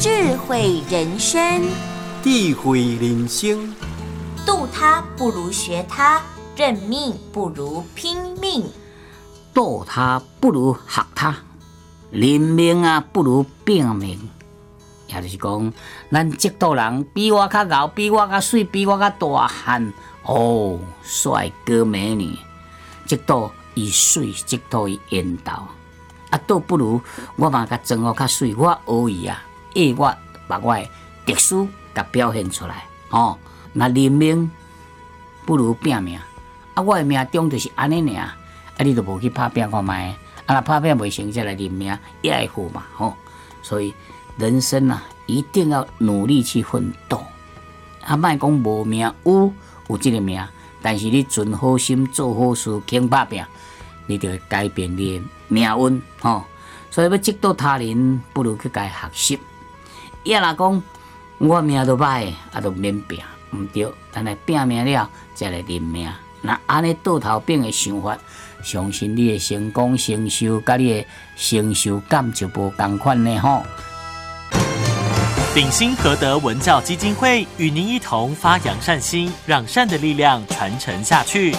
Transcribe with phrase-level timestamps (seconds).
[0.00, 1.62] 智慧人生，
[2.22, 3.70] 智慧人生，
[4.46, 6.22] 渡他不如学他，
[6.56, 8.64] 认命不如拼命。
[9.52, 11.36] 渡他不如学他，
[12.10, 14.18] 认命啊不如拼命。
[15.08, 15.70] 也就是讲，
[16.10, 19.92] 咱这度人比我较高，比我较水，比我较大汉
[20.22, 22.34] 哦，帅哥美女，
[23.04, 25.52] 这度伊水，这度伊缘投，
[26.30, 26.98] 啊，倒不如
[27.36, 29.42] 我嘛甲装好较水，我学伊啊，
[29.74, 30.14] 诶，我
[30.46, 30.88] 把我的
[31.26, 33.38] 特殊甲表现出来，哦，
[33.72, 34.50] 那认命
[35.44, 36.18] 不如拼命，
[36.74, 38.36] 啊，我的命中就是安尼尔，啊，
[38.78, 40.14] 你都无去拍拼看卖，
[40.46, 43.14] 啊，若拍拼袂成，再来认命也会好嘛，吼，
[43.62, 43.94] 所以。
[44.38, 47.22] 人生啊，一定要努力去奋斗。
[48.02, 49.52] 啊，莫讲无命，有
[49.88, 50.42] 有这个命，
[50.80, 53.44] 但是你存好心，做好事，肯拍拼，
[54.06, 56.02] 你就会改变你的命运。
[56.22, 56.42] 吼，
[56.90, 59.38] 所以要嫉妒他人，不如去该学习。
[60.22, 60.82] 也拉讲
[61.38, 63.18] 我命都歹，啊，都免拼，
[63.52, 66.10] 毋对，等来拼命了，再来认命。
[66.42, 68.16] 那安尼倒头变的想法，
[68.62, 73.62] 相信你的成功、成就，甲你的成就感就无同款呢，吼。
[75.52, 81.56] 鼎新和德文教基金会与您一同发扬善心，让善的力量传承下去。